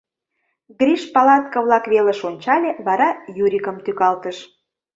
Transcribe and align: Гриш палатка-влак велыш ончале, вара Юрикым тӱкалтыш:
Гриш 0.79 1.03
палатка-влак 1.13 1.85
велыш 1.93 2.19
ончале, 2.29 2.69
вара 2.85 3.09
Юрикым 3.43 3.77
тӱкалтыш: 3.85 4.37